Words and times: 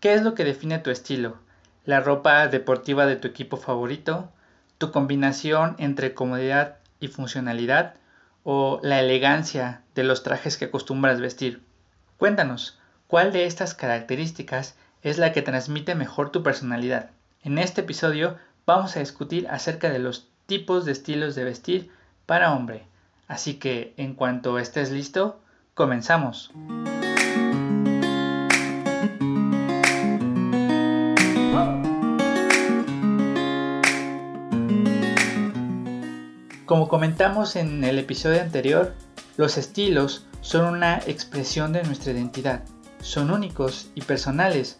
¿Qué 0.00 0.14
es 0.14 0.22
lo 0.22 0.34
que 0.34 0.44
define 0.44 0.78
tu 0.78 0.90
estilo? 0.90 1.38
¿La 1.84 1.98
ropa 1.98 2.46
deportiva 2.46 3.04
de 3.04 3.16
tu 3.16 3.26
equipo 3.26 3.56
favorito? 3.56 4.30
¿Tu 4.78 4.92
combinación 4.92 5.74
entre 5.78 6.14
comodidad 6.14 6.76
y 7.00 7.08
funcionalidad? 7.08 7.94
¿O 8.44 8.78
la 8.84 9.00
elegancia 9.00 9.82
de 9.96 10.04
los 10.04 10.22
trajes 10.22 10.56
que 10.56 10.66
acostumbras 10.66 11.20
vestir? 11.20 11.64
Cuéntanos, 12.16 12.78
¿cuál 13.08 13.32
de 13.32 13.46
estas 13.46 13.74
características 13.74 14.76
es 15.02 15.18
la 15.18 15.32
que 15.32 15.42
transmite 15.42 15.96
mejor 15.96 16.30
tu 16.30 16.44
personalidad? 16.44 17.10
En 17.42 17.58
este 17.58 17.80
episodio 17.80 18.36
vamos 18.66 18.96
a 18.96 19.00
discutir 19.00 19.48
acerca 19.48 19.90
de 19.90 19.98
los 19.98 20.28
tipos 20.46 20.84
de 20.84 20.92
estilos 20.92 21.34
de 21.34 21.42
vestir 21.42 21.90
para 22.24 22.52
hombre. 22.52 22.86
Así 23.26 23.54
que 23.54 23.94
en 23.96 24.14
cuanto 24.14 24.60
estés 24.60 24.92
listo, 24.92 25.40
comenzamos. 25.74 26.52
Como 36.68 36.86
comentamos 36.86 37.56
en 37.56 37.82
el 37.82 37.98
episodio 37.98 38.42
anterior, 38.42 38.92
los 39.38 39.56
estilos 39.56 40.26
son 40.42 40.66
una 40.66 40.98
expresión 41.06 41.72
de 41.72 41.82
nuestra 41.82 42.12
identidad, 42.12 42.62
son 43.00 43.30
únicos 43.30 43.90
y 43.94 44.02
personales. 44.02 44.78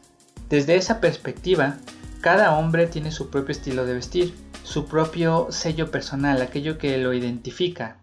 Desde 0.50 0.76
esa 0.76 1.00
perspectiva, 1.00 1.78
cada 2.20 2.58
hombre 2.58 2.88
tiene 2.88 3.10
su 3.10 3.30
propio 3.30 3.52
estilo 3.52 3.86
de 3.86 3.94
vestir, 3.94 4.34
su 4.64 4.84
propio 4.84 5.46
sello 5.48 5.90
personal, 5.90 6.42
aquello 6.42 6.76
que 6.76 6.98
lo 6.98 7.14
identifica. 7.14 8.02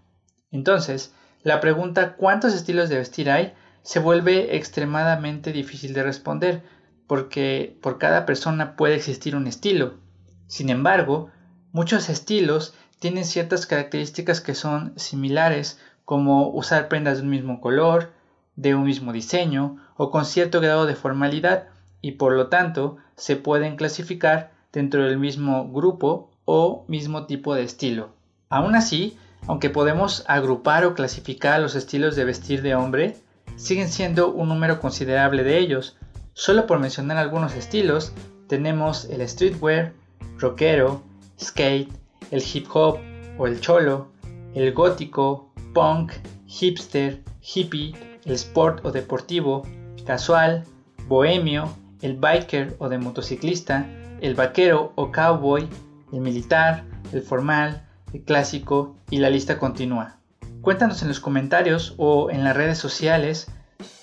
Entonces, 0.50 1.14
la 1.44 1.62
pregunta 1.62 2.16
¿cuántos 2.16 2.56
estilos 2.56 2.90
de 2.90 2.98
vestir 2.98 3.30
hay? 3.30 3.54
se 3.84 4.00
vuelve 4.00 4.56
extremadamente 4.56 5.52
difícil 5.52 5.94
de 5.94 6.02
responder, 6.02 6.64
porque 7.06 7.78
por 7.84 8.00
cada 8.00 8.26
persona 8.26 8.78
puede 8.78 8.96
existir 8.96 9.36
un 9.36 9.46
estilo. 9.46 10.00
Sin 10.48 10.72
embargo, 10.72 11.30
muchos 11.72 12.10
estilos 12.10 12.74
tienen 13.00 13.26
ciertas 13.26 13.66
características 13.66 14.42
que 14.42 14.56
son 14.56 14.94
similares, 14.98 15.80
como 16.06 16.50
usar 16.50 16.88
prendas 16.88 17.18
de 17.18 17.24
un 17.24 17.30
mismo 17.30 17.62
color, 17.62 18.12
de 18.56 18.76
un 18.76 18.84
mismo 18.84 19.12
diseño 19.12 19.78
o 19.98 20.12
con 20.12 20.26
cierto 20.26 20.62
grado 20.62 20.86
de 20.86 20.96
formalidad 20.96 21.68
y 22.02 22.14
por 22.14 22.34
lo 22.34 22.48
tanto 22.48 22.98
se 23.16 23.36
pueden 23.36 23.76
clasificar 23.76 24.52
dentro 24.72 25.04
del 25.04 25.18
mismo 25.18 25.72
grupo 25.72 26.30
o 26.46 26.86
mismo 26.88 27.26
tipo 27.26 27.56
de 27.56 27.64
estilo. 27.64 28.10
Aún 28.50 28.76
así, 28.76 29.18
aunque 29.48 29.70
podemos 29.70 30.24
agrupar 30.28 30.86
o 30.86 30.94
clasificar 30.94 31.60
los 31.60 31.76
estilos 31.76 32.16
de 32.16 32.26
vestir 32.26 32.62
de 32.62 32.76
hombre, 32.76 33.18
siguen 33.56 33.90
siendo 33.90 34.32
un 34.32 34.50
número 34.50 34.80
considerable 34.80 35.44
de 35.44 35.58
ellos. 35.58 35.98
Solo 36.34 36.68
por 36.68 36.80
mencionar 36.80 37.18
algunos 37.18 37.54
estilos, 37.56 38.12
tenemos 38.48 39.06
el 39.06 39.28
streetwear, 39.28 39.94
rockero, 40.38 41.02
skate, 41.42 41.92
el 42.32 42.42
hip 42.42 42.68
hop 42.74 43.00
o 43.38 43.48
el 43.48 43.60
cholo, 43.60 44.08
el 44.54 44.74
gótico, 44.74 45.52
punk, 45.74 46.14
hipster, 46.48 47.22
hippie, 47.42 47.94
el 48.26 48.34
sport 48.34 48.86
o 48.86 48.92
deportivo, 48.92 49.64
casual, 50.06 50.64
bohemio, 51.08 51.70
el 52.02 52.18
biker 52.18 52.76
o 52.80 52.90
de 52.90 52.98
motociclista, 52.98 53.86
el 54.22 54.36
vaquero 54.36 54.94
o 54.96 55.12
cowboy, 55.12 55.68
el 56.12 56.22
militar, 56.22 56.86
el 57.12 57.22
formal, 57.22 57.86
el 58.14 58.22
clásico 58.22 58.96
y 59.10 59.18
la 59.18 59.30
lista 59.30 59.58
continúa. 59.58 60.18
Cuéntanos 60.62 61.02
en 61.02 61.10
los 61.10 61.20
comentarios 61.20 61.94
o 61.98 62.30
en 62.32 62.44
las 62.44 62.56
redes 62.56 62.78
sociales 62.78 63.48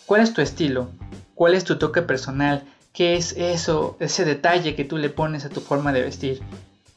cuál 0.06 0.20
es 0.20 0.32
tu 0.32 0.42
estilo, 0.42 0.90
cuál 1.34 1.54
es 1.54 1.64
tu 1.64 1.78
toque 1.78 2.02
personal, 2.02 2.64
qué 2.92 3.16
es 3.16 3.32
eso, 3.36 3.96
ese 3.98 4.24
detalle 4.24 4.76
que 4.76 4.84
tú 4.84 4.98
le 4.98 5.08
pones 5.08 5.44
a 5.44 5.48
tu 5.48 5.60
forma 5.60 5.92
de 5.92 6.02
vestir 6.02 6.42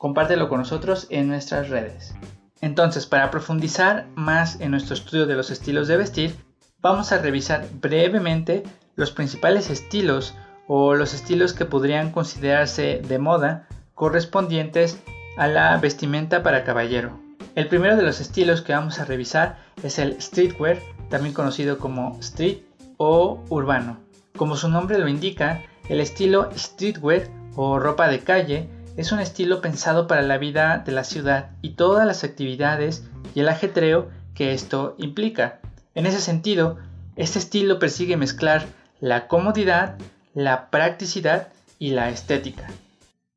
compártelo 0.05 0.49
con 0.49 0.59
nosotros 0.59 1.07
en 1.09 1.27
nuestras 1.27 1.69
redes. 1.69 2.13
Entonces, 2.61 3.07
para 3.07 3.31
profundizar 3.31 4.05
más 4.13 4.61
en 4.61 4.69
nuestro 4.69 4.93
estudio 4.93 5.25
de 5.25 5.33
los 5.33 5.49
estilos 5.49 5.87
de 5.87 5.97
vestir, 5.97 6.35
vamos 6.79 7.11
a 7.11 7.17
revisar 7.17 7.65
brevemente 7.81 8.61
los 8.95 9.09
principales 9.09 9.71
estilos 9.71 10.35
o 10.67 10.93
los 10.93 11.15
estilos 11.15 11.53
que 11.53 11.65
podrían 11.65 12.11
considerarse 12.11 13.01
de 13.03 13.17
moda 13.17 13.67
correspondientes 13.95 15.01
a 15.37 15.47
la 15.47 15.75
vestimenta 15.77 16.43
para 16.43 16.63
caballero. 16.63 17.19
El 17.55 17.67
primero 17.67 17.95
de 17.95 18.03
los 18.03 18.21
estilos 18.21 18.61
que 18.61 18.73
vamos 18.73 18.99
a 18.99 19.05
revisar 19.05 19.57
es 19.81 19.97
el 19.97 20.21
streetwear, 20.21 20.77
también 21.09 21.33
conocido 21.33 21.79
como 21.79 22.15
street 22.19 22.59
o 22.97 23.43
urbano. 23.49 23.97
Como 24.37 24.55
su 24.55 24.69
nombre 24.69 24.99
lo 24.99 25.07
indica, 25.07 25.63
el 25.89 25.99
estilo 25.99 26.51
streetwear 26.55 27.23
o 27.55 27.79
ropa 27.79 28.07
de 28.07 28.19
calle 28.19 28.69
es 28.97 29.11
un 29.11 29.19
estilo 29.19 29.61
pensado 29.61 30.07
para 30.07 30.21
la 30.21 30.37
vida 30.37 30.83
de 30.85 30.91
la 30.91 31.03
ciudad 31.03 31.49
y 31.61 31.71
todas 31.71 32.05
las 32.07 32.23
actividades 32.23 33.03
y 33.33 33.39
el 33.41 33.49
ajetreo 33.49 34.09
que 34.33 34.53
esto 34.53 34.95
implica. 34.97 35.59
En 35.95 36.05
ese 36.05 36.21
sentido, 36.21 36.77
este 37.15 37.39
estilo 37.39 37.79
persigue 37.79 38.15
mezclar 38.17 38.67
la 38.99 39.27
comodidad, 39.27 39.97
la 40.33 40.69
practicidad 40.69 41.47
y 41.79 41.91
la 41.91 42.09
estética. 42.09 42.67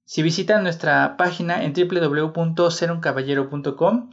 Si 0.04 0.22
visitan 0.22 0.62
nuestra 0.62 1.16
página 1.16 1.64
en 1.64 1.72
www.seruncaballero.com, 1.74 4.10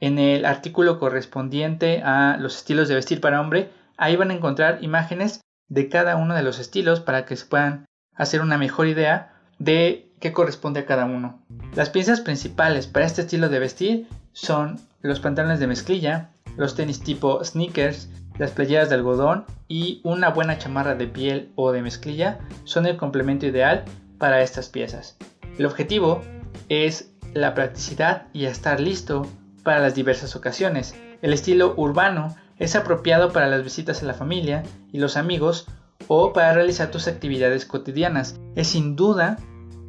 en 0.00 0.18
el 0.18 0.44
artículo 0.44 0.98
correspondiente 0.98 2.02
a 2.02 2.36
los 2.38 2.56
estilos 2.56 2.88
de 2.88 2.96
vestir 2.96 3.20
para 3.20 3.40
hombre, 3.40 3.70
ahí 3.96 4.16
van 4.16 4.30
a 4.30 4.34
encontrar 4.34 4.82
imágenes 4.82 5.40
de 5.68 5.88
cada 5.88 6.16
uno 6.16 6.34
de 6.34 6.42
los 6.42 6.58
estilos 6.58 6.98
para 7.00 7.24
que 7.24 7.36
se 7.36 7.46
puedan 7.46 7.86
hacer 8.14 8.42
una 8.42 8.58
mejor 8.58 8.88
idea 8.88 9.32
de 9.58 10.11
qué 10.22 10.32
corresponde 10.32 10.80
a 10.80 10.86
cada 10.86 11.04
uno. 11.04 11.40
Las 11.74 11.90
piezas 11.90 12.20
principales 12.20 12.86
para 12.86 13.04
este 13.04 13.22
estilo 13.22 13.48
de 13.48 13.58
vestir 13.58 14.08
son 14.32 14.80
los 15.02 15.18
pantalones 15.18 15.58
de 15.58 15.66
mezclilla, 15.66 16.30
los 16.56 16.76
tenis 16.76 17.00
tipo 17.00 17.44
sneakers, 17.44 18.08
las 18.38 18.52
playeras 18.52 18.88
de 18.88 18.94
algodón 18.94 19.44
y 19.68 20.00
una 20.04 20.30
buena 20.30 20.58
chamarra 20.58 20.94
de 20.94 21.08
piel 21.08 21.50
o 21.56 21.72
de 21.72 21.82
mezclilla 21.82 22.38
son 22.64 22.86
el 22.86 22.96
complemento 22.96 23.46
ideal 23.46 23.84
para 24.18 24.42
estas 24.42 24.68
piezas. 24.68 25.18
El 25.58 25.66
objetivo 25.66 26.22
es 26.68 27.10
la 27.34 27.52
practicidad 27.54 28.28
y 28.32 28.44
estar 28.44 28.78
listo 28.78 29.26
para 29.64 29.80
las 29.80 29.96
diversas 29.96 30.36
ocasiones. 30.36 30.94
El 31.20 31.32
estilo 31.32 31.74
urbano 31.76 32.34
es 32.58 32.76
apropiado 32.76 33.32
para 33.32 33.48
las 33.48 33.64
visitas 33.64 34.02
a 34.02 34.06
la 34.06 34.14
familia 34.14 34.62
y 34.92 34.98
los 34.98 35.16
amigos 35.16 35.66
o 36.06 36.32
para 36.32 36.52
realizar 36.52 36.92
tus 36.92 37.08
actividades 37.08 37.66
cotidianas. 37.66 38.38
Es 38.54 38.68
sin 38.68 38.94
duda 38.94 39.38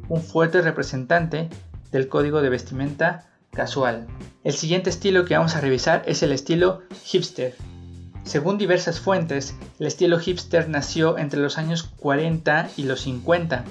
un 0.08 0.22
fuerte 0.22 0.60
representante 0.62 1.48
del 1.92 2.08
código 2.08 2.42
de 2.42 2.50
vestimenta 2.50 3.26
casual. 3.52 4.06
El 4.42 4.52
siguiente 4.52 4.90
estilo 4.90 5.24
que 5.24 5.36
vamos 5.36 5.56
a 5.56 5.60
revisar 5.60 6.02
es 6.06 6.22
el 6.22 6.32
estilo 6.32 6.82
hipster. 7.04 7.54
Según 8.24 8.58
diversas 8.58 9.00
fuentes, 9.00 9.54
el 9.78 9.86
estilo 9.86 10.18
hipster 10.18 10.68
nació 10.68 11.18
entre 11.18 11.40
los 11.40 11.58
años 11.58 11.82
40 11.82 12.70
y 12.76 12.84
los 12.84 13.02
50. 13.02 13.64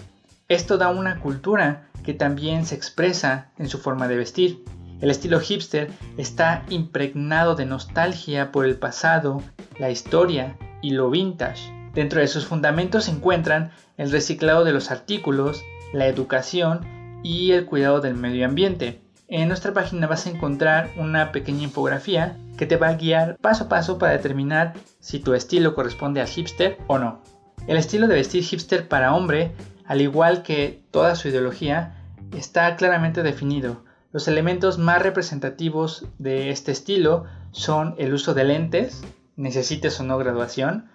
Esto 0.48 0.78
da 0.78 0.90
una 0.90 1.20
cultura 1.20 1.90
que 2.04 2.14
también 2.14 2.66
se 2.66 2.76
expresa 2.76 3.52
en 3.58 3.68
su 3.68 3.80
forma 3.80 4.08
de 4.08 4.18
vestir. 4.18 4.64
El 5.02 5.10
estilo 5.10 5.40
hipster 5.40 5.92
está 6.18 6.64
impregnado 6.70 7.56
de 7.56 7.66
nostalgia 7.66 8.52
por 8.52 8.66
el 8.66 8.78
pasado, 8.78 9.42
la 9.80 9.90
historia 9.90 10.58
y 10.82 10.92
lo 10.92 11.10
vintage. 11.10 11.74
Dentro 11.94 12.20
de 12.20 12.28
sus 12.28 12.46
fundamentos 12.46 13.06
se 13.06 13.12
encuentran 13.12 13.72
el 13.98 14.12
reciclado 14.12 14.64
de 14.64 14.72
los 14.72 14.92
artículos, 14.92 15.64
la 15.94 16.08
educación 16.08 16.82
y 17.24 17.52
el 17.52 17.66
cuidado 17.66 18.02
del 18.02 18.16
medio 18.16 18.46
ambiente. 18.46 19.02
En 19.30 19.48
nuestra 19.48 19.74
página 19.74 20.08
vas 20.08 20.28
a 20.28 20.30
encontrar 20.30 20.92
una 20.98 21.32
pequeña 21.32 21.64
infografía 21.64 22.38
que 22.58 22.66
te 22.66 22.76
va 22.76 22.90
a 22.90 22.96
guiar 22.96 23.38
paso 23.38 23.64
a 23.64 23.70
paso 23.70 23.98
para 23.98 24.12
determinar 24.12 24.74
si 25.00 25.20
tu 25.20 25.34
estilo 25.34 25.74
corresponde 25.74 26.20
al 26.20 26.28
hipster 26.28 26.78
o 26.88 27.00
no. 27.00 27.22
El 27.68 27.78
estilo 27.78 28.08
de 28.08 28.16
vestir 28.16 28.44
hipster 28.44 28.88
para 28.90 29.16
hombre, 29.16 29.54
al 29.86 30.02
igual 30.02 30.44
que 30.44 30.84
toda 30.92 31.16
su 31.16 31.30
ideología, 31.30 31.96
está 32.34 32.76
claramente 32.76 33.24
definido. 33.24 33.86
Los 34.12 34.28
elementos 34.28 34.78
más 34.78 35.02
representativos 35.02 36.06
de 36.20 36.52
este 36.52 36.72
estilo 36.72 37.26
son 37.52 37.96
el 37.98 38.14
uso 38.14 38.34
de 38.34 38.44
lentes, 38.44 39.04
necesites 39.36 40.00
o 40.00 40.04
no 40.04 40.18
graduación, 40.18 40.90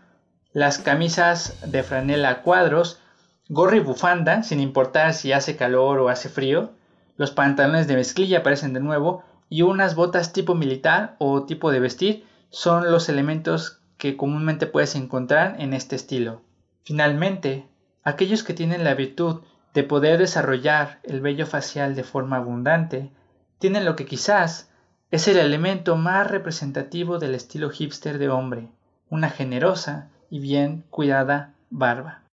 las 0.52 0.78
camisas 0.78 1.58
de 1.66 1.82
franela 1.82 2.30
a 2.30 2.42
cuadros, 2.42 3.00
gorra 3.48 3.76
y 3.76 3.80
bufanda, 3.80 4.42
sin 4.42 4.60
importar 4.60 5.14
si 5.14 5.32
hace 5.32 5.56
calor 5.56 5.98
o 6.00 6.08
hace 6.08 6.28
frío, 6.28 6.72
los 7.16 7.30
pantalones 7.30 7.88
de 7.88 7.96
mezclilla 7.96 8.38
aparecen 8.38 8.74
de 8.74 8.80
nuevo 8.80 9.24
y 9.48 9.62
unas 9.62 9.94
botas 9.94 10.32
tipo 10.32 10.54
militar 10.54 11.16
o 11.18 11.44
tipo 11.44 11.70
de 11.70 11.80
vestir 11.80 12.24
son 12.50 12.90
los 12.90 13.08
elementos 13.08 13.80
que 13.96 14.16
comúnmente 14.16 14.66
puedes 14.66 14.94
encontrar 14.94 15.56
en 15.58 15.74
este 15.74 15.96
estilo. 15.96 16.42
Finalmente, 16.84 17.66
aquellos 18.04 18.44
que 18.44 18.54
tienen 18.54 18.84
la 18.84 18.94
virtud 18.94 19.42
de 19.74 19.82
poder 19.82 20.18
desarrollar 20.18 21.00
el 21.02 21.20
vello 21.20 21.46
facial 21.46 21.94
de 21.94 22.04
forma 22.04 22.36
abundante, 22.36 23.10
tienen 23.58 23.84
lo 23.84 23.96
que 23.96 24.06
quizás 24.06 24.70
es 25.10 25.26
el 25.26 25.38
elemento 25.38 25.96
más 25.96 26.30
representativo 26.30 27.18
del 27.18 27.34
estilo 27.34 27.70
hipster 27.70 28.18
de 28.18 28.28
hombre, 28.28 28.68
una 29.10 29.30
generosa 29.30 30.10
y 30.30 30.38
bien 30.38 30.84
cuidada 30.90 31.54
barba. 31.70 32.27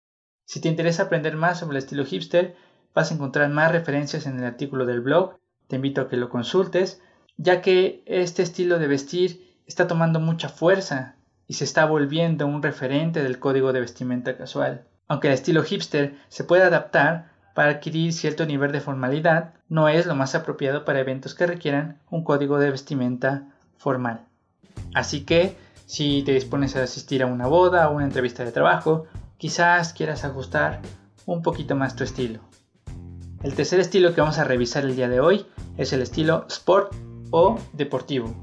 Si 0.45 0.61
te 0.61 0.69
interesa 0.69 1.05
aprender 1.05 1.37
más 1.37 1.59
sobre 1.59 1.79
el 1.79 1.85
estilo 1.85 2.05
hipster, 2.05 2.57
vas 2.95 3.11
a 3.11 3.15
encontrar 3.15 3.49
más 3.51 3.73
referencias 3.73 4.27
en 4.27 4.39
el 4.39 4.45
artículo 4.45 4.87
del 4.87 5.01
blog, 5.01 5.39
te 5.69 5.77
invito 5.77 6.03
a 6.03 6.09
que 6.09 6.17
lo 6.17 6.29
consultes, 6.29 7.01
ya 7.37 7.61
que 7.63 8.03
este 8.07 8.43
estilo 8.43 8.79
de 8.79 8.87
vestir 8.87 9.59
está 9.67 9.87
tomando 9.87 10.21
mucha 10.21 10.49
fuerza 10.49 11.17
y 11.47 11.55
se 11.55 11.65
está 11.65 11.87
volviendo 11.87 12.47
un 12.47 12.63
referente 12.63 13.23
del 13.23 13.39
código 13.39 13.73
de 13.73 13.81
vestimenta 13.81 14.37
casual. 14.37 14.87
Aunque 15.09 15.29
el 15.29 15.35
estilo 15.35 15.63
hipster 15.63 16.17
se 16.29 16.45
puede 16.45 16.63
adaptar 16.63 17.33
para 17.55 17.73
adquirir 17.73 18.13
cierto 18.13 18.47
nivel 18.47 18.73
de 18.73 18.81
formalidad, 18.81 19.55
no 19.69 19.89
es 19.89 20.07
lo 20.07 20.15
más 20.15 20.35
apropiado 20.35 20.85
para 20.85 21.01
eventos 21.01 21.35
que 21.35 21.47
requieran 21.47 22.01
un 22.11 22.25
código 22.25 22.59
de 22.59 22.71
vestimenta 22.71 23.49
formal. 23.77 24.27
Así 24.95 25.25
que, 25.25 25.57
si 25.87 26.23
te 26.23 26.33
dispones 26.33 26.77
a 26.77 26.83
asistir 26.83 27.23
a 27.23 27.27
una 27.27 27.47
boda 27.47 27.89
o 27.89 27.97
una 27.97 28.07
entrevista 28.07 28.45
de 28.45 28.53
trabajo, 28.53 29.07
quizás 29.39 29.93
quieras 29.93 30.25
ajustar 30.25 30.81
un 31.27 31.43
poquito 31.43 31.75
más 31.77 31.97
tu 31.97 32.05
estilo. 32.05 32.41
El 33.43 33.55
tercer 33.55 33.81
estilo 33.81 34.15
que 34.15 34.21
vamos 34.21 34.39
a 34.39 34.45
revisar 34.45 34.85
el 34.85 34.97
día 34.97 35.09
de 35.09 35.21
hoy 35.21 35.47
es 35.77 35.93
el 35.93 36.03
estilo 36.03 36.47
sport 36.49 36.95
o 37.31 37.59
deportivo. 37.73 38.35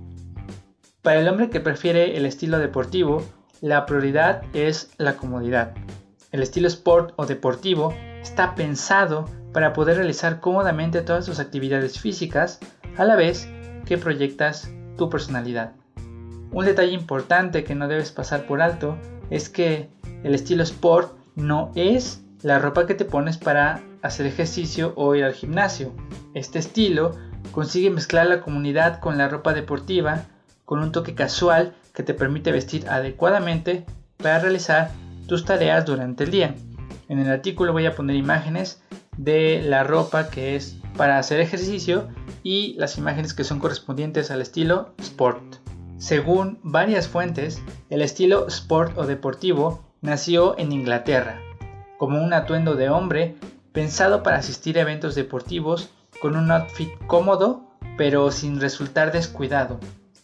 Para 1.02 1.20
el 1.20 1.28
hombre 1.28 1.50
que 1.50 1.60
prefiere 1.60 2.18
el 2.18 2.26
estilo 2.26 2.60
deportivo, 2.60 3.24
la 3.62 3.86
prioridad 3.86 4.44
es 4.54 4.92
la 4.98 5.18
comodidad. 5.18 5.74
El 6.32 6.44
estilo 6.44 6.68
sport 6.68 7.14
o 7.16 7.26
deportivo 7.26 7.94
está 8.22 8.54
pensado 8.56 9.26
para 9.54 9.74
poder 9.74 9.98
realizar 9.98 10.40
cómodamente 10.40 11.02
todas 11.02 11.26
tus 11.26 11.40
actividades 11.40 12.00
físicas 12.00 12.60
a 12.98 13.04
la 13.04 13.16
vez 13.16 13.50
que 13.86 13.98
proyectas 13.98 14.72
tu 14.98 15.10
personalidad. 15.10 15.74
Un 16.52 16.66
detalle 16.66 16.94
importante 16.94 17.64
que 17.64 17.76
no 17.76 17.88
debes 17.88 18.12
pasar 18.12 18.46
por 18.46 18.62
alto 18.62 18.98
es 19.30 19.50
que 19.50 19.90
el 20.24 20.36
estilo 20.36 20.64
sport 20.64 21.14
no 21.36 21.72
es 21.76 22.24
la 22.42 22.60
ropa 22.60 22.86
que 22.86 22.96
te 22.96 23.06
pones 23.06 23.38
para 23.38 23.82
hacer 24.02 24.26
ejercicio 24.26 24.94
o 24.96 25.16
ir 25.16 25.24
al 25.24 25.34
gimnasio. 25.34 25.92
Este 26.34 26.60
estilo 26.60 27.16
consigue 27.52 27.90
mezclar 27.90 28.28
la 28.28 28.42
comunidad 28.42 29.00
con 29.00 29.18
la 29.18 29.28
ropa 29.28 29.54
deportiva 29.54 30.26
con 30.66 30.80
un 30.80 30.92
toque 30.92 31.16
casual 31.16 31.76
que 31.94 32.04
te 32.04 32.14
permite 32.14 32.52
vestir 32.52 32.88
adecuadamente 32.90 33.86
para 34.18 34.40
realizar 34.40 34.92
tus 35.28 35.46
tareas 35.46 35.86
durante 35.86 36.24
el 36.24 36.32
día. 36.32 36.56
En 37.10 37.20
el 37.20 37.30
artículo 37.30 37.74
voy 37.74 37.86
a 37.86 37.96
poner 37.96 38.16
imágenes 38.16 38.82
de 39.18 39.62
la 39.64 39.84
ropa 39.84 40.30
que 40.30 40.56
es 40.56 40.78
para 40.96 41.18
hacer 41.20 41.40
ejercicio 41.42 42.08
y 42.44 42.76
las 42.78 42.98
imágenes 42.98 43.34
que 43.34 43.44
son 43.44 43.60
correspondientes 43.60 44.32
al 44.32 44.42
estilo 44.42 44.94
sport. 45.00 45.44
Según 45.98 46.60
varias 46.64 47.08
fuentes, 47.08 47.62
el 47.90 48.02
estilo 48.02 48.48
sport 48.48 48.98
o 48.98 49.06
deportivo 49.06 49.91
nació 50.02 50.58
en 50.58 50.72
Inglaterra, 50.72 51.40
como 51.98 52.24
un 52.24 52.34
atuendo 52.34 52.76
de 52.76 52.90
hombre 52.90 53.36
pensado 53.72 54.24
para 54.24 54.38
asistir 54.38 54.78
a 54.78 54.82
eventos 54.82 55.16
deportivos 55.16 55.90
con 56.22 56.36
un 56.36 56.52
outfit 56.52 56.90
cómodo 57.08 57.72
pero 57.98 58.32
sin 58.32 58.60
resultar 58.60 59.12
descuidado. 59.12 59.80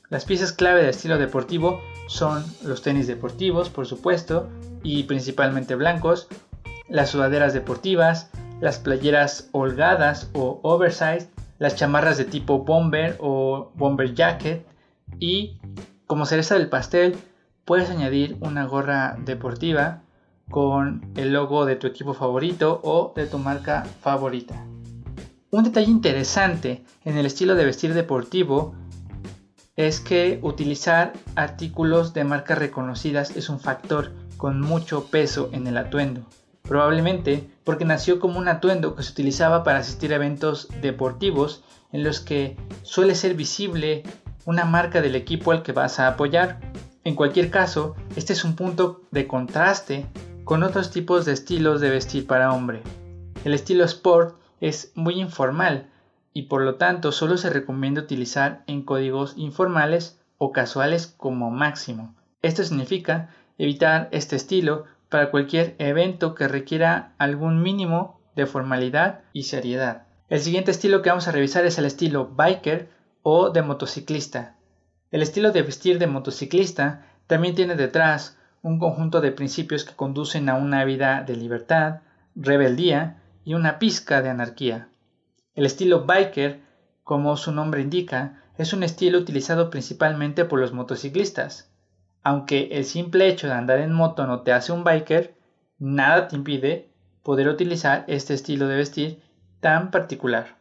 Las 0.10 0.26
piezas 0.26 0.52
clave 0.52 0.82
del 0.82 0.90
estilo 0.90 1.18
deportivo 1.18 1.82
son 2.08 2.44
los 2.64 2.82
tenis 2.82 3.08
deportivos, 3.08 3.70
por 3.70 3.86
supuesto, 3.86 4.50
y 4.84 5.04
principalmente 5.04 5.76
blancos, 5.76 6.28
las 6.88 7.10
sudaderas 7.10 7.54
deportivas, 7.54 8.30
las 8.62 8.80
playeras 8.80 9.50
holgadas 9.52 10.30
o 10.34 10.60
oversized, 10.64 11.28
las 11.60 11.76
chamarras 11.76 12.18
de 12.18 12.26
tipo 12.26 12.60
bomber 12.60 13.18
o 13.20 13.72
bomber 13.76 14.14
jacket 14.14 14.66
y 15.20 15.60
como 16.06 16.26
cereza 16.26 16.56
del 16.56 16.70
pastel 16.70 17.18
puedes 17.68 17.90
añadir 17.90 18.38
una 18.40 18.66
gorra 18.66 19.18
deportiva 19.20 20.02
con 20.50 21.12
el 21.18 21.34
logo 21.34 21.66
de 21.66 21.76
tu 21.76 21.86
equipo 21.86 22.14
favorito 22.14 22.80
o 22.82 23.12
de 23.14 23.28
tu 23.28 23.40
marca 23.40 23.86
favorita. 24.02 24.56
Un 25.52 25.66
detalle 25.66 25.92
interesante 25.92 26.86
en 27.04 27.18
el 27.18 27.26
estilo 27.26 27.56
de 27.56 27.66
vestir 27.66 27.94
deportivo 27.94 28.74
es 29.76 30.00
que 30.00 30.40
utilizar 30.44 31.12
artículos 31.36 32.14
de 32.14 32.24
marcas 32.24 32.58
reconocidas 32.58 33.36
es 33.36 33.50
un 33.50 33.60
factor 33.60 34.14
con 34.38 34.62
mucho 34.62 35.08
peso 35.08 35.50
en 35.52 35.68
el 35.68 35.76
atuendo. 35.76 36.22
Probablemente 36.62 37.50
porque 37.66 37.84
nació 37.84 38.22
como 38.22 38.40
un 38.40 38.48
atuendo 38.48 38.96
que 38.96 39.04
se 39.04 39.12
utilizaba 39.12 39.66
para 39.66 39.80
asistir 39.80 40.14
a 40.14 40.16
eventos 40.16 40.70
deportivos 40.82 41.66
en 41.92 42.06
los 42.06 42.22
que 42.22 42.56
suele 42.84 43.14
ser 43.14 43.34
visible 43.34 44.04
una 44.46 44.64
marca 44.64 45.02
del 45.02 45.18
equipo 45.18 45.52
al 45.52 45.64
que 45.64 45.74
vas 45.74 46.00
a 46.00 46.08
apoyar. 46.08 46.62
En 47.08 47.16
cualquier 47.16 47.50
caso, 47.50 47.96
este 48.18 48.34
es 48.34 48.44
un 48.44 48.58
punto 48.58 49.00
de 49.12 49.28
contraste 49.28 50.08
con 50.44 50.62
otros 50.62 50.92
tipos 50.92 51.24
de 51.24 51.32
estilos 51.32 51.80
de 51.80 51.90
vestir 51.90 52.28
para 52.28 52.52
hombre. 52.52 52.82
El 53.46 53.54
estilo 53.54 53.86
sport 53.86 54.36
es 54.60 54.92
muy 54.94 55.22
informal, 55.22 55.90
y 56.34 56.48
por 56.50 56.64
lo 56.64 56.76
tanto 56.76 57.14
solo 57.14 57.38
se 57.38 57.50
recomienda 57.50 58.02
utilizar 58.02 58.66
en 58.68 58.82
códigos 58.82 59.36
informales 59.38 60.20
o 60.38 60.52
casuales 60.52 61.08
como 61.08 61.50
máximo. 61.50 62.14
Esto 62.42 62.66
significa 62.66 63.30
evitar 63.58 64.10
este 64.12 64.36
estilo 64.36 64.84
para 65.08 65.32
cualquier 65.32 65.78
evento 65.80 66.36
que 66.36 66.50
requiera 66.50 67.14
algún 67.20 67.62
mínimo 67.62 68.20
de 68.36 68.48
formalidad 68.48 69.22
y 69.32 69.44
seriedad. 69.44 70.08
El 70.28 70.42
siguiente 70.42 70.72
estilo 70.72 71.02
que 71.02 71.10
vamos 71.10 71.30
a 71.30 71.32
revisar 71.32 71.66
es 71.66 71.78
el 71.78 71.86
estilo 71.86 72.28
biker 72.36 72.90
o 73.24 73.50
de 73.52 73.62
motociclista. 73.62 74.57
El 75.10 75.22
estilo 75.22 75.52
de 75.52 75.62
vestir 75.62 76.00
de 76.00 76.08
motociclista 76.08 77.06
también 77.28 77.56
tiene 77.56 77.76
detrás 77.76 78.38
un 78.62 78.80
conjunto 78.80 79.22
de 79.22 79.32
principios 79.32 79.86
que 79.86 79.96
conducen 79.96 80.50
a 80.50 80.56
una 80.56 80.84
vida 80.84 81.24
de 81.24 81.36
libertad, 81.36 82.02
rebeldía 82.36 83.24
y 83.46 83.54
una 83.54 83.80
pizca 83.80 84.22
de 84.22 84.30
anarquía. 84.30 84.90
El 85.56 85.66
estilo 85.66 86.06
biker, 86.06 86.62
como 87.04 87.38
su 87.38 87.54
nombre 87.54 87.82
indica, 87.82 88.44
es 88.58 88.74
un 88.74 88.84
estilo 88.84 89.20
utilizado 89.20 89.70
principalmente 89.70 90.44
por 90.44 90.60
los 90.60 90.74
motociclistas. 90.74 91.72
Aunque 92.24 92.70
el 92.74 92.84
simple 92.84 93.30
hecho 93.30 93.48
de 93.48 93.54
andar 93.54 93.80
en 93.80 93.94
moto 93.94 94.28
no 94.28 94.42
te 94.42 94.52
hace 94.52 94.74
un 94.74 94.84
biker, 94.84 95.38
nada 95.80 96.28
te 96.28 96.36
impide 96.36 96.92
poder 97.24 97.48
utilizar 97.48 98.04
este 98.08 98.34
estilo 98.34 98.68
de 98.68 98.76
vestir 98.76 99.22
tan 99.62 99.92
particular. 99.92 100.58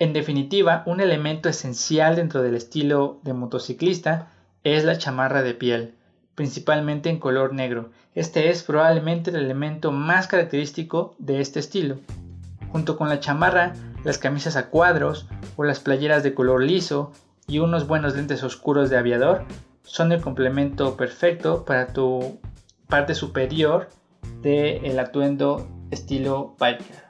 En 0.00 0.12
definitiva, 0.12 0.82
un 0.86 1.00
elemento 1.00 1.48
esencial 1.48 2.16
dentro 2.16 2.42
del 2.42 2.56
estilo 2.56 3.20
de 3.22 3.32
motociclista 3.32 4.28
es 4.64 4.84
la 4.84 4.98
chamarra 4.98 5.42
de 5.42 5.54
piel, 5.54 5.94
principalmente 6.34 7.10
en 7.10 7.20
color 7.20 7.54
negro. 7.54 7.90
Este 8.14 8.50
es 8.50 8.64
probablemente 8.64 9.30
el 9.30 9.36
elemento 9.36 9.92
más 9.92 10.26
característico 10.26 11.14
de 11.18 11.40
este 11.40 11.60
estilo. 11.60 12.00
Junto 12.72 12.96
con 12.96 13.08
la 13.08 13.20
chamarra 13.20 13.74
las 14.02 14.18
camisas 14.18 14.56
a 14.56 14.68
cuadros 14.68 15.28
o 15.56 15.62
las 15.62 15.78
playeras 15.78 16.24
de 16.24 16.34
color 16.34 16.62
liso 16.62 17.12
y 17.46 17.60
unos 17.60 17.86
buenos 17.86 18.16
lentes 18.16 18.42
oscuros 18.42 18.90
de 18.90 18.98
aviador 18.98 19.44
son 19.84 20.10
el 20.10 20.20
complemento 20.20 20.96
perfecto 20.96 21.64
para 21.64 21.92
tu 21.92 22.40
parte 22.88 23.14
superior 23.14 23.90
del 24.42 24.98
atuendo 24.98 25.68
estilo 25.90 26.56
biker. 26.58 27.03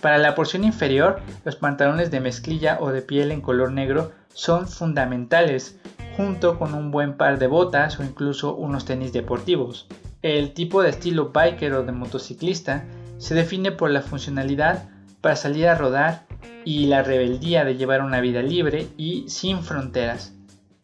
Para 0.00 0.18
la 0.18 0.34
porción 0.36 0.62
inferior, 0.62 1.20
los 1.44 1.56
pantalones 1.56 2.10
de 2.10 2.20
mezclilla 2.20 2.78
o 2.80 2.92
de 2.92 3.02
piel 3.02 3.32
en 3.32 3.40
color 3.40 3.72
negro 3.72 4.12
son 4.32 4.68
fundamentales, 4.68 5.76
junto 6.16 6.58
con 6.58 6.74
un 6.74 6.92
buen 6.92 7.16
par 7.16 7.38
de 7.38 7.48
botas 7.48 7.98
o 7.98 8.04
incluso 8.04 8.54
unos 8.54 8.84
tenis 8.84 9.12
deportivos. 9.12 9.88
El 10.22 10.52
tipo 10.52 10.82
de 10.82 10.90
estilo 10.90 11.30
biker 11.30 11.74
o 11.74 11.82
de 11.82 11.92
motociclista 11.92 12.84
se 13.18 13.34
define 13.34 13.72
por 13.72 13.90
la 13.90 14.02
funcionalidad 14.02 14.88
para 15.20 15.34
salir 15.34 15.66
a 15.66 15.74
rodar 15.74 16.26
y 16.64 16.86
la 16.86 17.02
rebeldía 17.02 17.64
de 17.64 17.76
llevar 17.76 18.02
una 18.02 18.20
vida 18.20 18.42
libre 18.42 18.86
y 18.96 19.28
sin 19.28 19.62
fronteras. 19.62 20.32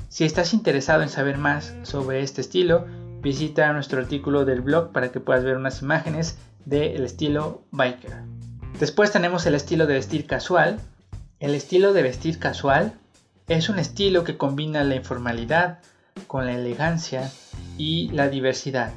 Si 0.08 0.24
estás 0.24 0.54
interesado 0.54 1.02
en 1.02 1.08
saber 1.08 1.38
más 1.38 1.74
sobre 1.82 2.22
este 2.22 2.40
estilo, 2.40 2.86
visita 3.20 3.72
nuestro 3.72 4.00
artículo 4.00 4.44
del 4.44 4.60
blog 4.60 4.92
para 4.92 5.12
que 5.12 5.20
puedas 5.20 5.44
ver 5.44 5.56
unas 5.56 5.82
imágenes 5.82 6.38
del 6.64 7.04
estilo 7.04 7.62
biker. 7.70 8.12
Después 8.78 9.12
tenemos 9.12 9.46
el 9.46 9.54
estilo 9.54 9.86
de 9.86 9.94
vestir 9.94 10.26
casual. 10.26 10.80
El 11.40 11.54
estilo 11.54 11.92
de 11.92 12.02
vestir 12.02 12.38
casual 12.38 12.94
es 13.48 13.68
un 13.68 13.78
estilo 13.78 14.24
que 14.24 14.36
combina 14.36 14.82
la 14.84 14.96
informalidad 14.96 15.78
con 16.26 16.46
la 16.46 16.54
elegancia 16.54 17.30
y 17.78 18.08
la 18.10 18.28
diversidad. 18.28 18.92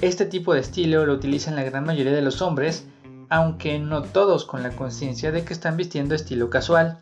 Este 0.00 0.24
tipo 0.24 0.54
de 0.54 0.60
estilo 0.60 1.04
lo 1.06 1.14
utilizan 1.14 1.56
la 1.56 1.64
gran 1.64 1.84
mayoría 1.84 2.12
de 2.12 2.22
los 2.22 2.42
hombres 2.42 2.84
aunque 3.30 3.78
no 3.78 4.02
todos 4.02 4.44
con 4.44 4.62
la 4.62 4.70
conciencia 4.70 5.32
de 5.32 5.44
que 5.44 5.52
están 5.52 5.76
vistiendo 5.76 6.14
estilo 6.14 6.48
casual. 6.50 6.98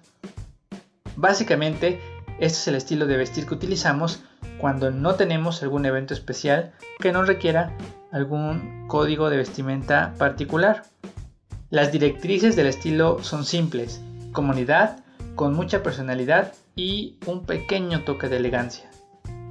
Básicamente, 1.16 2.00
este 2.40 2.58
es 2.58 2.68
el 2.68 2.74
estilo 2.74 3.06
de 3.06 3.16
vestir 3.16 3.46
que 3.46 3.54
utilizamos 3.54 4.22
cuando 4.58 4.90
no 4.90 5.14
tenemos 5.14 5.62
algún 5.62 5.86
evento 5.86 6.14
especial 6.14 6.72
que 6.98 7.12
no 7.12 7.22
requiera 7.22 7.76
algún 8.12 8.86
código 8.88 9.30
de 9.30 9.36
vestimenta 9.36 10.14
particular. 10.18 10.84
Las 11.70 11.90
directrices 11.92 12.54
del 12.54 12.68
estilo 12.68 13.22
son 13.22 13.44
simples, 13.44 14.00
comunidad, 14.32 15.04
con 15.34 15.54
mucha 15.54 15.82
personalidad 15.82 16.52
y 16.76 17.16
un 17.26 17.44
pequeño 17.44 18.04
toque 18.04 18.28
de 18.28 18.36
elegancia. 18.36 18.90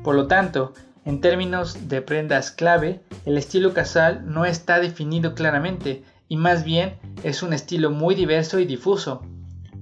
Por 0.04 0.16
lo 0.16 0.28
tanto, 0.28 0.74
En 1.06 1.22
términos 1.22 1.88
de 1.88 2.02
prendas 2.02 2.50
clave, 2.50 3.00
el 3.26 3.38
estilo 3.38 3.76
casual 3.76 4.24
no 4.26 4.44
está 4.44 4.80
definido 4.80 5.36
claramente 5.36 6.04
y 6.28 6.36
más 6.36 6.64
bien 6.64 6.96
es 7.24 7.44
un 7.44 7.54
estilo 7.54 7.92
muy 7.92 8.16
diverso 8.16 8.58
y 8.58 8.66
difuso. 8.66 9.22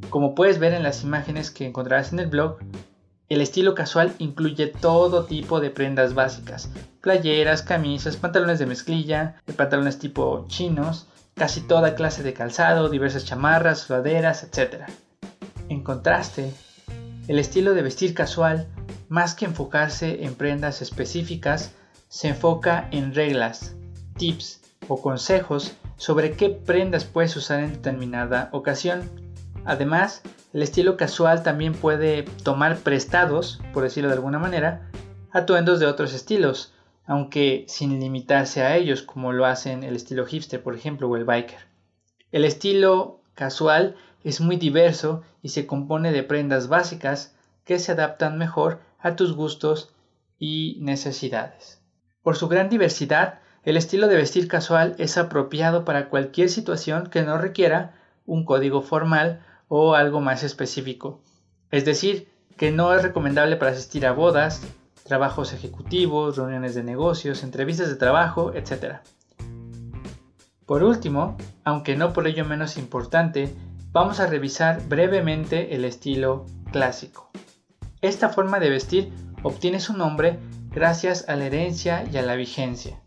Como 0.09 0.35
puedes 0.35 0.59
ver 0.59 0.73
en 0.73 0.83
las 0.83 1.01
imágenes 1.01 1.49
que 1.49 1.65
encontrarás 1.65 2.11
en 2.11 2.19
el 2.19 2.27
blog, 2.27 2.57
el 3.29 3.39
estilo 3.39 3.73
casual 3.73 4.13
incluye 4.17 4.67
todo 4.67 5.23
tipo 5.23 5.61
de 5.61 5.69
prendas 5.69 6.13
básicas, 6.13 6.69
playeras, 6.99 7.61
camisas, 7.61 8.17
pantalones 8.17 8.59
de 8.59 8.65
mezclilla, 8.65 9.37
pantalones 9.55 9.99
tipo 9.99 10.45
chinos, 10.49 11.07
casi 11.35 11.61
toda 11.61 11.95
clase 11.95 12.23
de 12.23 12.33
calzado, 12.33 12.89
diversas 12.89 13.25
chamarras, 13.25 13.79
sudaderas, 13.79 14.43
etc. 14.43 14.83
En 15.69 15.83
contraste, 15.83 16.53
el 17.27 17.39
estilo 17.39 17.73
de 17.73 17.81
vestir 17.81 18.13
casual, 18.13 18.67
más 19.09 19.35
que 19.35 19.45
enfocarse 19.45 20.25
en 20.25 20.35
prendas 20.35 20.81
específicas, 20.81 21.71
se 22.09 22.29
enfoca 22.29 22.87
en 22.91 23.13
reglas, 23.15 23.75
tips 24.17 24.61
o 24.87 25.01
consejos 25.01 25.73
sobre 25.97 26.33
qué 26.33 26.49
prendas 26.49 27.05
puedes 27.05 27.35
usar 27.35 27.61
en 27.61 27.73
determinada 27.73 28.49
ocasión. 28.51 29.09
Además, 29.65 30.21
el 30.53 30.61
estilo 30.61 30.97
casual 30.97 31.41
también 31.43 31.73
puede 31.73 32.23
tomar 32.43 32.77
prestados, 32.77 33.61
por 33.73 33.83
decirlo 33.83 34.09
de 34.09 34.15
alguna 34.15 34.37
manera, 34.37 34.89
atuendos 35.31 35.79
de 35.79 35.87
otros 35.87 36.13
estilos, 36.13 36.72
aunque 37.05 37.65
sin 37.67 37.99
limitarse 37.99 38.63
a 38.63 38.75
ellos 38.77 39.01
como 39.01 39.33
lo 39.33 39.45
hacen 39.45 39.83
el 39.83 39.95
estilo 39.95 40.25
hipster, 40.25 40.61
por 40.61 40.75
ejemplo, 40.75 41.09
o 41.09 41.17
el 41.17 41.25
biker. 41.25 41.59
El 42.31 42.45
estilo 42.45 43.21
casual 43.33 43.95
es 44.23 44.41
muy 44.41 44.55
diverso 44.55 45.23
y 45.41 45.49
se 45.49 45.67
compone 45.67 46.11
de 46.11 46.23
prendas 46.23 46.67
básicas 46.67 47.35
que 47.65 47.79
se 47.79 47.91
adaptan 47.91 48.37
mejor 48.37 48.79
a 48.99 49.15
tus 49.15 49.35
gustos 49.35 49.93
y 50.39 50.77
necesidades. 50.81 51.81
Por 52.21 52.37
su 52.37 52.47
gran 52.47 52.69
diversidad, 52.69 53.39
el 53.63 53.77
estilo 53.77 54.07
de 54.07 54.15
vestir 54.15 54.47
casual 54.47 54.95
es 54.97 55.17
apropiado 55.17 55.85
para 55.85 56.09
cualquier 56.09 56.49
situación 56.49 57.07
que 57.07 57.21
no 57.21 57.37
requiera 57.37 57.95
un 58.25 58.45
código 58.45 58.81
formal 58.81 59.45
o 59.67 59.95
algo 59.95 60.21
más 60.21 60.43
específico. 60.43 61.21
Es 61.71 61.85
decir, 61.85 62.29
que 62.57 62.71
no 62.71 62.93
es 62.93 63.01
recomendable 63.01 63.55
para 63.55 63.71
asistir 63.71 64.05
a 64.05 64.11
bodas, 64.11 64.61
trabajos 65.03 65.53
ejecutivos, 65.53 66.37
reuniones 66.37 66.75
de 66.75 66.83
negocios, 66.83 67.43
entrevistas 67.43 67.89
de 67.89 67.95
trabajo, 67.95 68.53
etc. 68.53 68.97
Por 70.65 70.83
último, 70.83 71.37
aunque 71.63 71.95
no 71.95 72.13
por 72.13 72.27
ello 72.27 72.45
menos 72.45 72.77
importante, 72.77 73.53
vamos 73.91 74.19
a 74.19 74.27
revisar 74.27 74.81
brevemente 74.87 75.75
el 75.75 75.85
estilo 75.85 76.45
clásico. 76.71 77.29
Esta 78.01 78.29
forma 78.29 78.59
de 78.59 78.69
vestir 78.69 79.13
obtiene 79.43 79.79
su 79.79 79.95
nombre 79.95 80.39
gracias 80.71 81.27
a 81.29 81.35
la 81.35 81.45
herencia 81.45 82.05
y 82.11 82.17
a 82.17 82.21
la 82.21 82.35
vigencia. 82.35 82.99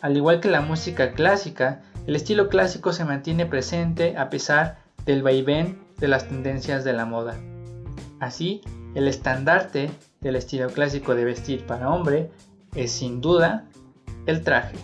Al 0.00 0.16
igual 0.16 0.40
que 0.40 0.50
la 0.50 0.60
música 0.60 1.12
clásica, 1.12 1.82
el 2.06 2.16
estilo 2.16 2.48
clásico 2.48 2.92
se 2.92 3.04
mantiene 3.04 3.46
presente 3.46 4.16
a 4.16 4.30
pesar 4.30 4.78
del 5.04 5.22
vaivén 5.22 5.78
de 5.98 6.08
las 6.08 6.28
tendencias 6.28 6.82
de 6.84 6.92
la 6.92 7.04
moda. 7.04 7.36
Así, 8.18 8.62
el 8.94 9.06
estandarte 9.06 9.90
del 10.22 10.36
estilo 10.36 10.70
clásico 10.70 11.14
de 11.14 11.24
vestir 11.24 11.66
para 11.66 11.90
hombre 11.90 12.30
es 12.74 12.92
sin 12.92 13.20
duda 13.20 13.68
el 14.26 14.42
traje. 14.42 14.76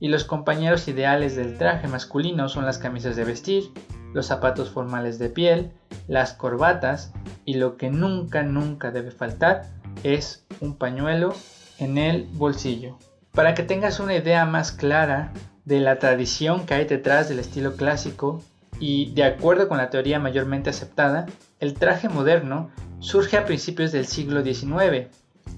Y 0.00 0.08
los 0.08 0.24
compañeros 0.24 0.88
ideales 0.88 1.36
del 1.36 1.56
traje 1.56 1.86
masculino 1.86 2.48
son 2.48 2.64
las 2.64 2.78
camisas 2.78 3.16
de 3.16 3.24
vestir, 3.24 3.70
los 4.12 4.26
zapatos 4.26 4.70
formales 4.70 5.18
de 5.18 5.28
piel, 5.28 5.72
las 6.08 6.32
corbatas 6.32 7.12
y 7.44 7.54
lo 7.54 7.76
que 7.76 7.90
nunca 7.90 8.42
nunca 8.42 8.90
debe 8.90 9.10
faltar 9.10 9.66
es 10.02 10.44
un 10.60 10.76
pañuelo 10.76 11.34
en 11.78 11.98
el 11.98 12.28
bolsillo. 12.32 12.98
Para 13.32 13.54
que 13.54 13.62
tengas 13.62 14.00
una 14.00 14.14
idea 14.14 14.44
más 14.46 14.72
clara 14.72 15.32
de 15.64 15.80
la 15.80 15.98
tradición 15.98 16.66
que 16.66 16.74
hay 16.74 16.84
detrás 16.84 17.28
del 17.28 17.38
estilo 17.38 17.76
clásico 17.76 18.42
y 18.78 19.12
de 19.12 19.24
acuerdo 19.24 19.68
con 19.68 19.78
la 19.78 19.90
teoría 19.90 20.18
mayormente 20.18 20.70
aceptada, 20.70 21.26
el 21.60 21.74
traje 21.74 22.08
moderno 22.08 22.70
surge 23.04 23.36
a 23.36 23.44
principios 23.44 23.92
del 23.92 24.06
siglo 24.06 24.42
XIX, 24.42 25.08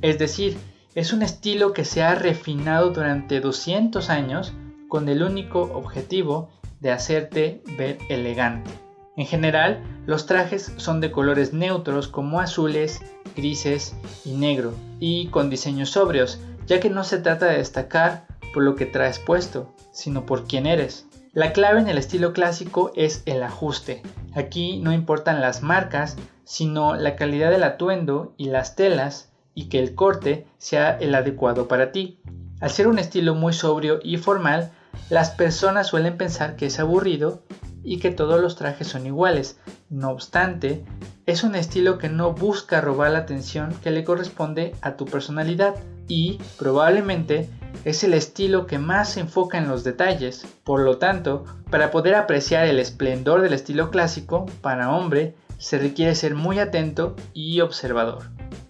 es 0.03 0.19
decir, 0.19 0.57
es 0.97 1.13
un 1.13 1.23
estilo 1.23 1.73
que 1.73 1.85
se 1.85 2.03
ha 2.03 2.17
refinado 2.17 2.91
durante 2.91 3.41
200 3.41 4.11
años 4.11 4.53
con 4.89 5.09
el 5.09 5.23
único 5.23 5.63
objetivo 5.63 6.51
de 6.81 6.91
hacerte 6.91 7.63
ver 7.79 7.99
elegante. 8.11 8.71
En 9.17 9.27
general, 9.27 9.81
los 10.07 10.27
trajes 10.27 10.73
son 10.77 11.01
de 11.01 11.13
colores 11.13 11.53
neutros 11.53 12.09
como 12.09 12.41
azules, 12.41 13.01
grises 13.37 13.95
y 14.25 14.33
negro, 14.33 14.75
y 14.99 15.29
con 15.29 15.49
diseños 15.49 15.91
sobrios, 15.91 16.41
ya 16.67 16.81
que 16.81 16.91
no 16.91 17.05
se 17.05 17.19
trata 17.19 17.47
de 17.47 17.59
destacar 17.59 18.27
por 18.53 18.65
lo 18.65 18.75
que 18.75 18.87
traes 18.87 19.21
puesto, 19.21 19.73
sino 19.93 20.27
por 20.27 20.47
quién 20.47 20.67
eres. 20.67 21.07
La 21.33 21.53
clave 21.53 21.81
en 21.81 21.89
el 21.89 21.99
estilo 21.99 22.33
clásico 22.33 22.91
es 22.97 23.23
el 23.25 23.43
ajuste. 23.43 24.03
Aquí 24.35 24.79
no 24.79 24.93
importan 24.93 25.41
las 25.41 25.63
marcas, 25.63 26.17
sino 26.47 26.95
la 26.95 27.17
calidad 27.17 27.51
del 27.51 27.65
atuendo 27.65 28.33
y 28.39 28.47
las 28.47 28.77
telas 28.77 29.33
y 29.53 29.69
que 29.69 29.81
el 29.81 29.95
corte 29.95 30.47
sea 30.59 30.97
el 30.97 31.15
adecuado 31.15 31.67
para 31.67 31.91
ti. 31.91 32.21
Al 32.61 32.71
ser 32.71 32.87
un 32.87 32.99
estilo 32.99 33.35
muy 33.35 33.53
sobrio 33.53 33.99
y 34.03 34.17
formal, 34.17 34.71
las 35.11 35.31
personas 35.31 35.89
suelen 35.89 36.17
pensar 36.17 36.57
que 36.57 36.67
es 36.67 36.79
aburrido 36.79 37.43
y 37.83 37.99
que 37.99 38.13
todos 38.13 38.41
los 38.41 38.57
trajes 38.57 38.87
son 38.87 39.07
iguales. 39.07 39.59
No 39.91 40.11
obstante, 40.11 40.85
es 41.27 41.43
un 41.43 41.57
estilo 41.57 41.99
que 41.99 42.09
no 42.09 42.33
busca 42.33 42.81
robar 42.81 43.11
la 43.11 43.19
atención 43.19 43.75
que 43.83 43.91
le 43.91 44.05
corresponde 44.05 44.75
a 44.83 44.97
tu 44.97 45.05
personalidad 45.05 45.75
y 46.07 46.39
probablemente 46.59 47.51
es 47.85 48.05
el 48.05 48.15
estilo 48.15 48.67
que 48.67 48.79
más 48.79 49.11
se 49.11 49.21
enfoca 49.21 49.59
en 49.59 49.69
los 49.69 49.83
detalles. 49.83 50.47
Por 50.65 50.81
lo 50.81 50.99
tanto, 50.99 51.45
para 51.71 51.91
poder 51.91 52.15
apreciar 52.15 52.67
el 52.67 52.79
esplendor 52.79 53.43
del 53.43 53.53
estilo 53.53 53.91
clásico, 53.91 54.47
para 54.61 54.91
hombre, 54.91 55.35
se 55.59 55.79
requiere 55.79 56.15
ser 56.15 56.35
muy 56.35 56.59
atento 56.59 57.17
y 57.33 57.61
observador. 57.61 58.25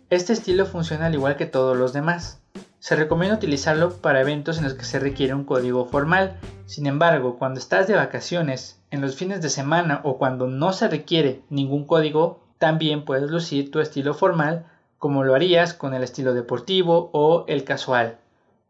Este 0.08 0.32
estilo 0.32 0.66
funciona 0.66 1.06
al 1.06 1.14
igual 1.14 1.36
que 1.36 1.46
todos 1.46 1.76
los 1.76 1.92
demás. 1.92 2.40
Se 2.78 2.94
recomienda 2.94 3.36
utilizarlo 3.36 3.94
para 3.94 4.20
eventos 4.20 4.58
en 4.58 4.64
los 4.64 4.74
que 4.74 4.84
se 4.84 5.00
requiere 5.00 5.34
un 5.34 5.44
código 5.44 5.86
formal. 5.86 6.38
Sin 6.66 6.86
embargo, 6.86 7.38
cuando 7.38 7.58
estás 7.58 7.88
de 7.88 7.96
vacaciones, 7.96 8.80
en 8.90 9.00
los 9.00 9.16
fines 9.16 9.42
de 9.42 9.50
semana 9.50 10.00
o 10.04 10.18
cuando 10.18 10.46
no 10.46 10.72
se 10.72 10.86
requiere 10.88 11.42
ningún 11.50 11.84
código, 11.84 12.40
también 12.58 13.04
puedes 13.04 13.30
lucir 13.30 13.70
tu 13.70 13.80
estilo 13.80 14.14
formal 14.14 14.66
como 14.98 15.24
lo 15.24 15.34
harías 15.34 15.74
con 15.74 15.94
el 15.94 16.02
estilo 16.02 16.34
deportivo 16.34 17.10
o 17.12 17.44
el 17.48 17.64
casual. 17.64 18.18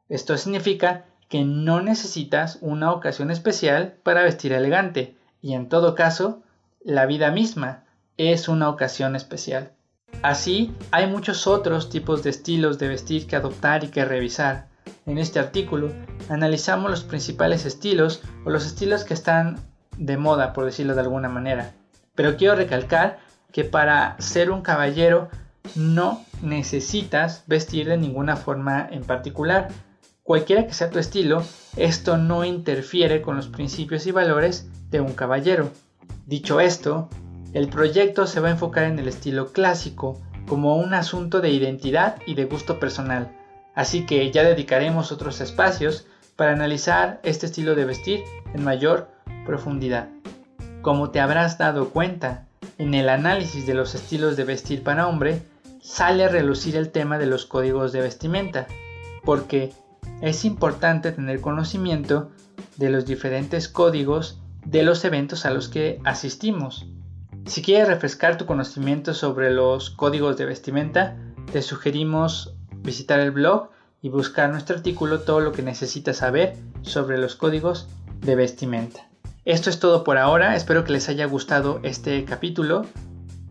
Esto 0.09 0.37
significa 0.37 1.05
que 1.29 1.45
no 1.45 1.83
necesitas 1.83 2.59
una 2.61 2.93
ocasión 2.93 3.31
especial 3.31 3.97
para 4.03 4.23
vestir 4.23 4.53
elegante 4.53 5.17
y 5.43 5.55
en 5.55 5.69
todo 5.69 5.95
caso, 5.95 6.43
la 6.83 7.07
vida 7.07 7.31
misma 7.31 7.85
es 8.17 8.49
una 8.49 8.69
ocasión 8.69 9.17
especial. 9.17 9.73
Así, 10.23 10.75
hay 10.91 11.07
muchos 11.07 11.47
otros 11.47 11.91
tipos 11.91 12.23
de 12.23 12.31
estilos 12.31 12.79
de 12.79 12.89
vestir 12.89 13.27
que 13.27 13.37
adoptar 13.37 13.85
y 13.85 13.89
que 13.89 14.05
revisar. 14.05 14.69
En 15.05 15.19
este 15.19 15.39
artículo 15.39 15.93
analizamos 16.29 16.91
los 16.91 17.05
principales 17.05 17.65
estilos 17.65 18.23
o 18.45 18.51
los 18.51 18.67
estilos 18.67 19.05
que 19.05 19.15
están 19.15 19.59
de 19.97 20.17
moda, 20.17 20.53
por 20.53 20.65
decirlo 20.65 20.95
de 20.95 21.01
alguna 21.01 21.29
manera. 21.29 21.73
Pero 22.15 22.37
quiero 22.37 22.55
recalcar 22.55 23.19
que 23.53 23.65
para 23.65 24.17
ser 24.19 24.51
un 24.51 24.63
caballero 24.63 25.29
no 25.75 26.25
necesitas 26.43 27.45
vestir 27.47 27.89
de 27.89 27.97
ninguna 27.97 28.37
forma 28.37 28.89
en 28.91 29.05
particular. 29.05 29.69
Cualquiera 30.23 30.67
que 30.67 30.75
sea 30.75 30.91
tu 30.91 30.99
estilo, 30.99 31.45
esto 31.77 32.17
no 32.17 32.45
interfiere 32.45 33.23
con 33.23 33.37
los 33.37 33.49
principios 33.49 34.07
y 34.07 34.13
valores 34.13 34.69
de 34.91 35.01
un 35.01 35.13
caballero. 35.13 35.71
Dicho 36.27 36.61
esto, 36.61 37.09
el 37.57 37.69
proyecto 37.69 38.27
se 38.27 38.41
va 38.41 38.49
a 38.49 38.51
enfocar 38.51 38.85
en 38.85 38.99
el 38.99 39.09
estilo 39.09 39.51
clásico 39.51 40.21
como 40.47 40.77
un 40.77 40.93
asunto 40.93 41.41
de 41.41 41.49
identidad 41.49 42.17
y 42.27 42.35
de 42.35 42.45
gusto 42.45 42.79
personal, 42.79 43.35
así 43.75 44.05
que 44.05 44.31
ya 44.31 44.43
dedicaremos 44.43 45.11
otros 45.11 45.41
espacios 45.41 46.07
para 46.37 46.53
analizar 46.53 47.19
este 47.23 47.47
estilo 47.47 47.75
de 47.75 47.87
vestir 47.87 48.25
en 48.53 48.63
mayor 48.63 49.09
profundidad. 49.47 50.11
Como 50.83 51.09
te 51.09 51.19
habrás 51.19 51.57
dado 51.57 51.89
cuenta, 51.89 52.47
en 52.77 52.93
el 52.93 53.09
análisis 53.09 53.67
de 53.67 53.73
los 53.73 53.95
estilos 53.95 54.37
de 54.37 54.45
vestir 54.45 54.83
para 54.83 55.09
hombre, 55.09 55.41
sale 55.81 56.25
a 56.25 56.29
relucir 56.29 56.77
el 56.77 56.91
tema 56.91 57.17
de 57.17 57.25
los 57.25 57.47
códigos 57.47 57.91
de 57.91 58.03
vestimenta, 58.03 58.67
porque 59.25 59.73
es 60.21 60.45
importante 60.45 61.11
tener 61.11 61.41
conocimiento 61.41 62.31
de 62.77 62.91
los 62.91 63.07
diferentes 63.07 63.71
códigos 63.71 64.43
de 64.67 64.83
los 64.83 65.07
eventos 65.07 65.47
a 65.47 65.51
los 65.51 65.71
que 65.71 66.03
asistimos. 66.05 66.87
Si 67.47 67.63
quieres 67.63 67.89
refrescar 67.89 68.37
tu 68.37 68.45
conocimiento 68.47 69.15
sobre 69.15 69.51
los 69.51 69.91
códigos 69.91 70.37
de 70.37 70.45
vestimenta, 70.45 71.17
te 71.53 71.63
sugerimos 71.63 72.55
visitar 72.79 73.21
el 73.21 73.31
blog 73.31 73.71
y 74.03 74.09
buscar 74.09 74.51
nuestro 74.51 74.77
artículo 74.77 75.21
todo 75.21 75.41
lo 75.41 75.53
que 75.53 75.63
necesitas 75.63 76.19
saber 76.19 76.57
sobre 76.83 77.19
los 77.19 77.37
códigos 77.37 77.89
de 78.21 78.35
vestimenta. 78.35 79.09
Esto 79.45 79.71
es 79.71 79.79
todo 79.79 80.03
por 80.03 80.19
ahora, 80.19 80.57
espero 80.57 80.85
que 80.85 80.93
les 80.93 81.09
haya 81.09 81.27
gustado 81.27 81.81
este 81.83 82.25
capítulo 82.25 82.85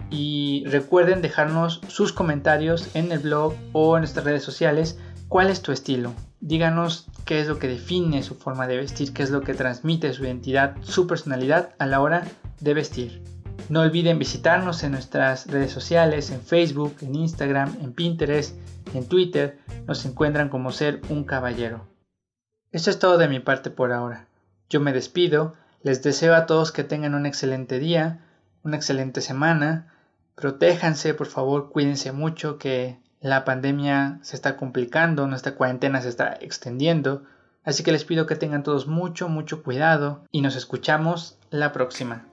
y 0.09 0.63
recuerden 0.67 1.21
dejarnos 1.21 1.81
sus 1.87 2.11
comentarios 2.11 2.93
en 2.95 3.11
el 3.11 3.19
blog 3.19 3.53
o 3.71 3.95
en 3.95 4.01
nuestras 4.01 4.25
redes 4.25 4.43
sociales 4.43 4.99
¿Cuál 5.27 5.49
es 5.49 5.61
tu 5.61 5.71
estilo? 5.71 6.13
Díganos 6.39 7.07
qué 7.25 7.41
es 7.41 7.47
lo 7.47 7.57
que 7.57 7.67
define 7.67 8.21
su 8.21 8.35
forma 8.35 8.67
de 8.67 8.77
vestir, 8.77 9.11
qué 9.11 9.23
es 9.23 9.31
lo 9.31 9.41
que 9.41 9.55
transmite 9.55 10.13
su 10.13 10.23
identidad, 10.23 10.75
su 10.83 11.07
personalidad 11.07 11.73
a 11.79 11.87
la 11.87 11.99
hora 11.99 12.27
de 12.61 12.73
vestir. 12.75 13.35
No 13.69 13.81
olviden 13.81 14.19
visitarnos 14.19 14.83
en 14.83 14.91
nuestras 14.91 15.47
redes 15.47 15.71
sociales, 15.71 16.29
en 16.29 16.41
Facebook, 16.41 16.97
en 17.01 17.15
Instagram, 17.15 17.75
en 17.81 17.93
Pinterest, 17.93 18.55
en 18.93 19.07
Twitter. 19.07 19.59
Nos 19.88 20.05
encuentran 20.05 20.50
como 20.50 20.71
ser 20.71 21.01
un 21.09 21.24
caballero. 21.24 21.88
Esto 22.71 22.89
es 22.89 23.00
todo 23.00 23.17
de 23.17 23.27
mi 23.27 23.39
parte 23.39 23.69
por 23.69 23.91
ahora. 23.91 24.27
Yo 24.69 24.81
me 24.81 24.93
despido, 24.93 25.53
les 25.81 26.03
deseo 26.03 26.35
a 26.35 26.45
todos 26.45 26.71
que 26.71 26.83
tengan 26.83 27.15
un 27.15 27.25
excelente 27.25 27.79
día, 27.79 28.19
una 28.63 28.75
excelente 28.75 29.21
semana. 29.21 29.93
Protéjanse, 30.35 31.13
por 31.13 31.27
favor, 31.27 31.69
cuídense 31.71 32.12
mucho, 32.12 32.57
que 32.57 33.00
la 33.21 33.45
pandemia 33.45 34.19
se 34.21 34.35
está 34.35 34.57
complicando, 34.57 35.27
nuestra 35.27 35.55
cuarentena 35.55 36.01
se 36.01 36.09
está 36.09 36.38
extendiendo. 36.41 37.24
Así 37.63 37.83
que 37.83 37.91
les 37.91 38.05
pido 38.05 38.27
que 38.27 38.35
tengan 38.35 38.63
todos 38.63 38.85
mucho, 38.85 39.29
mucho 39.29 39.63
cuidado 39.63 40.24
y 40.31 40.41
nos 40.41 40.55
escuchamos 40.55 41.39
la 41.50 41.71
próxima. 41.71 42.27